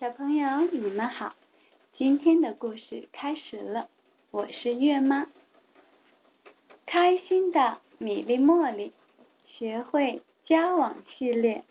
[0.00, 1.34] 小朋友，你们好！
[1.98, 3.90] 今天的故事开始了，
[4.30, 5.26] 我是月妈。
[6.86, 8.94] 开心的米粒茉莉，
[9.46, 11.64] 学会交往系列，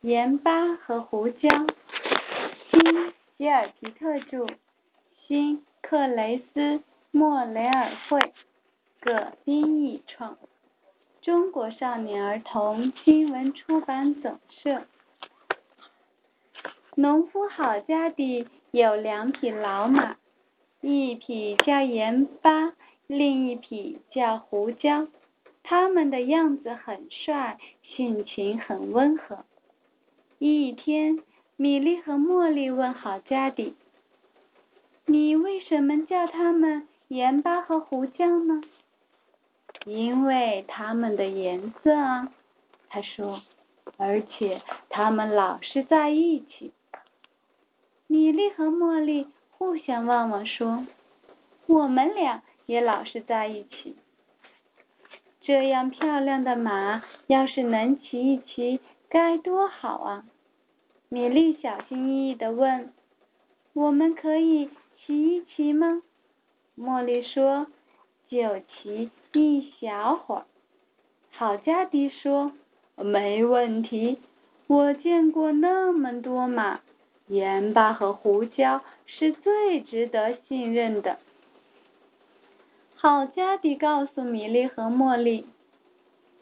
[0.00, 1.50] 盐巴和胡椒，
[2.70, 4.46] 新吉尔皮特著，
[5.26, 6.80] 新克雷斯
[7.10, 8.18] 莫雷尔绘，
[9.00, 10.38] 葛斌译创，
[11.20, 14.86] 中国少年儿童新闻出版总社。
[16.98, 20.16] 农夫好家底有两匹老马，
[20.80, 22.72] 一匹叫盐巴，
[23.06, 25.06] 另一匹叫胡椒。
[25.62, 29.44] 他们的样子很帅，性情很温和。
[30.38, 31.22] 一天，
[31.56, 33.74] 米莉和茉莉问好家底
[35.04, 38.62] ：“你为什么叫他们盐巴和胡椒呢
[39.84, 42.32] ？”“因为他们的颜色啊。”
[42.88, 43.42] 他说
[43.98, 46.72] ，“而且他们老是在一起。”
[48.08, 50.86] 米莉和茉莉互相望望，说
[51.66, 53.96] ：“我们俩也老是在一起。
[55.40, 60.24] 这样漂亮的马，要是能骑一骑，该多好啊！”
[61.08, 62.92] 米莉小心翼翼地问
[63.74, 64.70] ：“我们可以
[65.04, 66.02] 骑一骑吗？”
[66.78, 67.66] 茉莉说
[68.28, 70.46] ：“就骑一小会儿。”
[71.30, 72.52] 好家迪说
[72.96, 74.18] ：“没问题，
[74.66, 76.80] 我见过那么多马。”
[77.26, 81.18] 盐巴和胡椒是最值得信任的。
[82.94, 85.46] 好家迪告诉米莉和茉莉，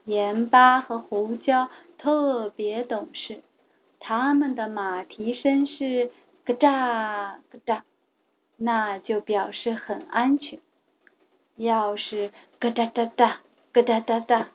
[0.04, 1.68] 盐巴和胡椒
[1.98, 3.42] 特别懂事，
[3.98, 6.10] 他们的马蹄声是
[6.44, 7.82] 咯喳咯喳，
[8.56, 10.58] 那就表示很安全。
[11.56, 13.40] 要是咯哒哒哒
[13.72, 14.48] 咯哒哒哒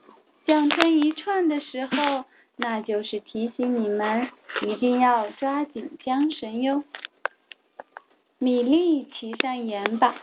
[0.45, 2.25] 响成一串的时候，
[2.61, 4.27] 那就是提醒你们
[4.67, 6.83] 一定要抓紧缰绳哟。
[8.37, 10.21] 米莉骑上盐巴，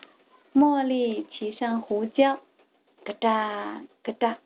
[0.54, 2.40] 茉莉骑上胡椒，
[3.06, 4.36] 咯哒咯哒，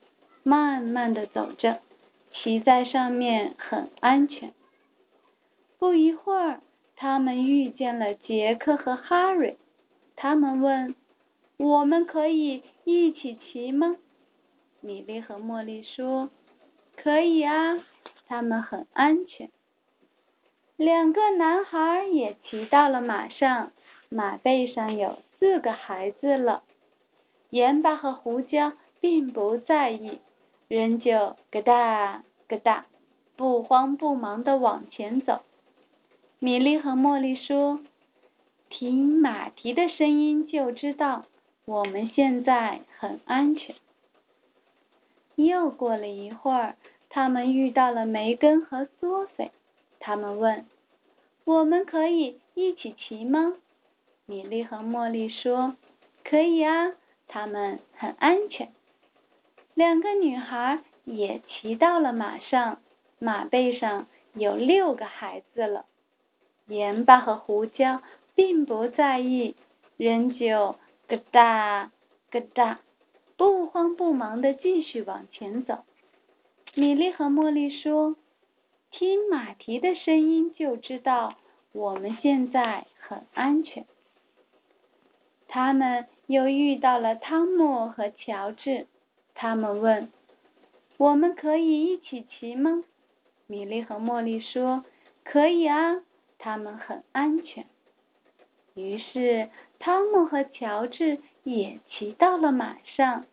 [0.44, 1.80] 慢慢的走着，
[2.32, 4.54] 骑在上面很安全。
[5.80, 6.60] 不一会儿，
[6.94, 9.58] 他们遇见了杰克和哈瑞，
[10.14, 10.94] 他们问
[11.58, 13.96] ：“我们可以一起骑吗？”
[14.80, 16.30] 米莉和茉莉说。
[17.02, 17.82] 可以啊，
[18.26, 19.50] 他们很安全。
[20.76, 23.72] 两个男孩也骑到了马上，
[24.10, 26.62] 马背上有四个孩子了。
[27.48, 30.18] 盐巴和胡椒并不在意，
[30.68, 32.84] 仍旧咯哒咯哒，
[33.34, 35.40] 不慌不忙的往前走。
[36.38, 37.80] 米莉和茉莉说
[38.68, 41.24] ：“听马蹄的声音就知道
[41.64, 43.74] 我们现在很安全。”
[45.46, 46.76] 又过了一会儿，
[47.08, 49.50] 他们遇到了梅根和索菲。
[49.98, 50.66] 他们问
[51.44, 53.54] ：“我们可以一起骑吗？”
[54.26, 55.76] 米莉和茉莉说
[56.24, 56.92] ：“可以啊，
[57.28, 58.72] 他们很安全。”
[59.74, 62.80] 两个女孩也骑到了马上，
[63.18, 65.84] 马背上有六个孩子了。
[66.66, 68.00] 盐巴和胡椒
[68.34, 69.56] 并不在意，
[69.96, 70.76] 仍旧
[71.08, 71.90] 咯哒
[72.30, 72.78] 咯哒。
[73.40, 75.78] 不慌不忙的继续往前走。
[76.74, 78.16] 米莉和茉莉说
[78.92, 81.38] ：“听马蹄的声音就知道
[81.72, 83.86] 我们现在很安全。”
[85.48, 88.86] 他们又遇到了汤姆和乔治，
[89.34, 90.12] 他们问
[90.98, 92.84] ：“我们可以一起骑吗？”
[93.48, 94.84] 米莉和茉莉说
[95.24, 96.02] ：“可以啊，
[96.38, 97.64] 他们很安全。”
[98.76, 103.26] 于是汤姆和乔治也骑到了马上。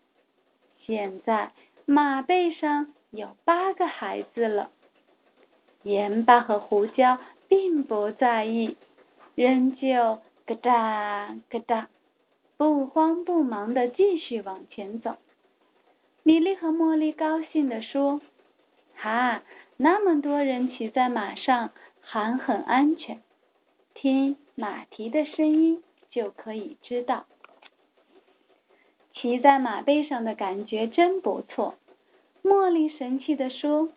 [0.85, 1.51] 现在
[1.85, 4.71] 马背上有八个孩子了。
[5.83, 8.75] 盐巴和胡椒并不在意，
[9.35, 11.89] 仍旧咯哒咯哒，
[12.57, 15.15] 不慌不忙的继续往前走。
[16.23, 18.19] 米莉和茉莉高兴地说
[18.95, 19.43] ：“哈，
[19.77, 23.21] 那么多人骑在马上，还很安全。
[23.93, 27.25] 听马蹄的声音就可以知道。”
[29.19, 31.73] 骑在马背上的感觉真不错，
[32.43, 33.89] 茉莉神气地说：“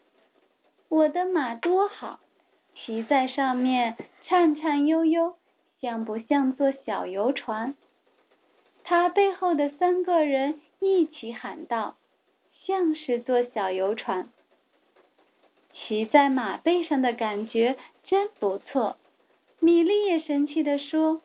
[0.88, 2.20] 我的马多好，
[2.75, 5.34] 骑在上面颤颤悠悠，
[5.82, 7.75] 像不像坐小游船？”
[8.82, 11.96] 他背后的三个人一起喊道
[12.64, 14.31] ：“像是坐小游船。”
[15.75, 17.76] 骑在马背上的感觉
[18.06, 18.96] 真不错，
[19.58, 21.20] 米莉也神气地说：“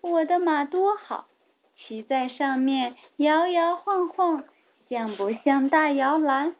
[0.00, 1.26] 我的马多好。”
[1.76, 4.44] 骑在上面摇摇晃晃，
[4.88, 6.56] 像不像大摇篮？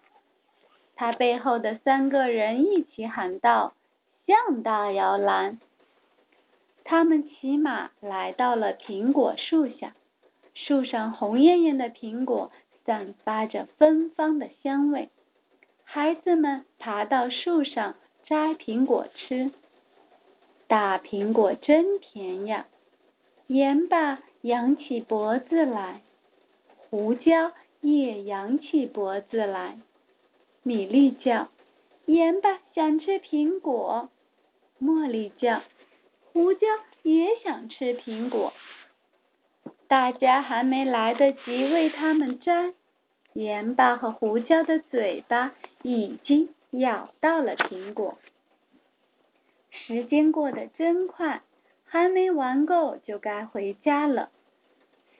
[0.95, 3.75] 他背后的三个人一起喊道
[4.27, 5.59] ：“像大摇篮。”
[6.85, 9.95] 他们骑马来到了苹果树下，
[10.55, 12.53] 树上红艳艳的苹果
[12.85, 15.09] 散发着芬芳的香味。
[15.83, 17.97] 孩子们爬到树上
[18.27, 19.51] 摘苹果吃，
[20.69, 22.67] 大苹果真甜呀！
[23.49, 26.03] 盐巴扬起脖子来，
[26.95, 27.51] 胡椒
[27.81, 29.79] 也扬起脖子来。
[30.63, 31.49] 米粒叫
[32.07, 34.11] ：“盐巴想吃苹果。”
[34.81, 35.63] 茉莉叫
[36.33, 36.69] ：“胡椒
[37.03, 38.53] 也想吃苹果。”
[39.89, 42.75] 大家还没来得及为它们摘。
[43.33, 45.53] 盐巴和胡椒的嘴巴
[45.83, 48.19] 已经咬到了苹果。
[49.73, 51.43] 时间过得真快，
[51.87, 54.31] 还没玩够就该回家了。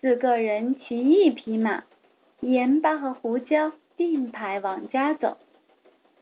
[0.05, 1.83] 四个人骑一匹马，
[2.41, 5.39] 盐巴和胡椒并排往家走。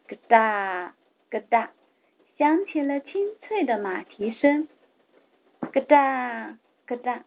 [0.07, 0.95] 咯哒
[1.29, 1.73] 咯哒，
[2.39, 4.69] 响起了清脆的马蹄声。
[5.73, 6.57] 咯哒
[6.87, 7.25] 咯哒。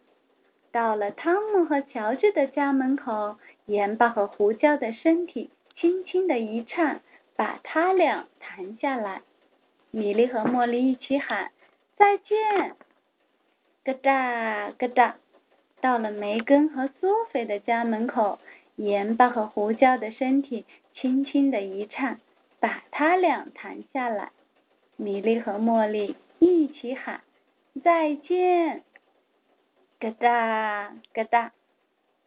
[0.72, 3.36] 到了汤姆和乔治的家门口，
[3.66, 7.02] 盐巴和胡椒的身体轻轻的一颤，
[7.36, 9.20] 把他俩弹下来。
[9.90, 11.50] 米莉和茉莉一起喊
[11.98, 12.74] 再见。
[13.84, 15.16] 咯哒咯哒。
[15.80, 18.38] 到了梅根和苏菲的家门口，
[18.76, 20.64] 盐巴和胡椒的身体
[20.94, 22.20] 轻轻的一颤，
[22.58, 24.30] 把他俩弹下来。
[24.96, 27.20] 米莉和茉莉一起喊
[27.84, 28.82] 再见。
[30.00, 31.52] 咯哒咯哒，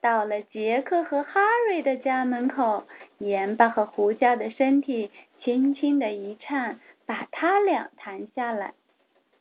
[0.01, 2.85] 到了杰克和哈瑞的家门口，
[3.17, 8.73] 盐巴和胡椒的身体轻轻的一颤，把他俩弹下来。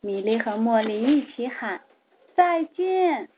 [0.00, 1.82] 米莉和茉莉一起喊
[2.34, 3.28] 再见。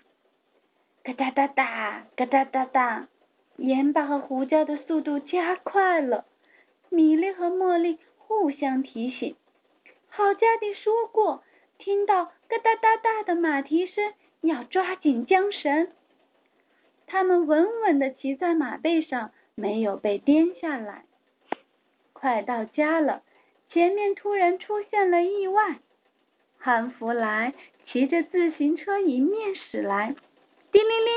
[1.12, 3.08] 哒哒哒哒，咯哒哒哒，
[3.56, 6.24] 盐巴和胡椒的速度加快了。
[6.88, 9.36] 米莉和茉莉互相提醒。
[10.08, 11.42] 好家迪说过，
[11.78, 14.12] 听到咯哒哒哒的马蹄声。
[14.42, 15.88] 要抓紧缰绳。
[17.06, 21.04] 他们稳稳地骑在马背上，没有被颠下来。
[22.14, 23.22] 快到家了，
[23.70, 25.80] 前面突然出现了意外。
[26.56, 27.52] 汉弗莱
[27.92, 30.14] 骑着自行车迎面驶来，
[30.72, 31.12] 叮铃铃，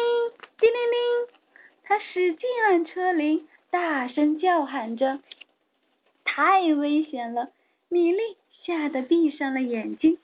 [0.60, 1.28] 叮铃铃，
[1.84, 5.20] 他使劲按车铃，大声叫喊着
[6.26, 7.52] ：“太危险了！”
[7.90, 10.18] 米莉吓得闭上了眼睛，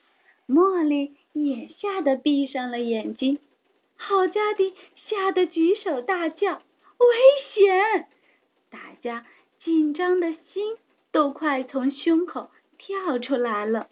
[0.47, 1.15] 茉莉。
[1.31, 3.37] 也吓得闭上了眼睛，
[3.95, 4.73] 好家的
[5.07, 6.55] 吓得举手大叫
[6.97, 7.07] ：“危
[7.53, 8.07] 险！”
[8.71, 9.27] 大家
[9.63, 10.75] 紧张的心
[11.11, 12.49] 都快从胸口
[12.79, 13.89] 跳出来了。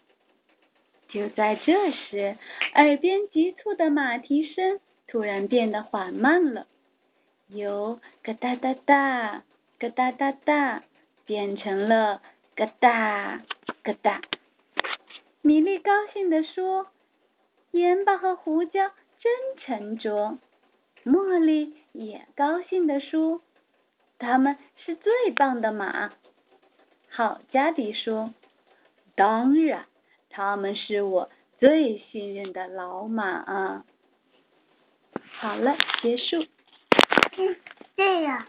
[1.08, 2.36] 就在这时，
[2.74, 6.68] 耳边急促的马蹄声突然变得缓慢了，
[7.48, 9.42] 由咯哒哒哒、
[9.80, 10.84] 咯哒哒哒
[11.24, 12.22] 变成了
[12.54, 13.42] 咯哒
[13.82, 14.20] 咯哒。
[15.42, 16.86] 米莉高兴地说。
[17.70, 18.90] 盐巴和胡椒
[19.20, 20.38] 真沉着，
[21.04, 23.42] 茉莉也高兴地说
[24.18, 26.14] ：“他们是最棒的马。”
[27.10, 28.32] 好，加迪说
[29.14, 29.84] ：“当然，
[30.30, 31.28] 他们是我
[31.58, 33.84] 最信任的老马。”
[35.40, 36.44] 好了，结束。
[37.36, 37.56] 嗯，
[37.96, 38.44] 这样。